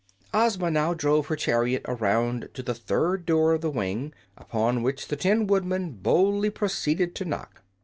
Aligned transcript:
Ozma 0.33 0.71
now 0.71 0.95
drove 0.95 1.27
her 1.27 1.35
chariot 1.35 1.83
around 1.87 2.49
to 2.55 2.63
the 2.63 2.73
third 2.73 3.23
door 3.23 3.53
of 3.53 3.61
the 3.61 3.69
wing, 3.69 4.15
upon 4.35 4.81
which 4.81 5.09
the 5.09 5.15
Tin 5.15 5.45
Woodman 5.45 5.91
boldly 5.91 6.49
proceeded 6.49 7.13
to 7.13 7.23
knock. 7.25 7.61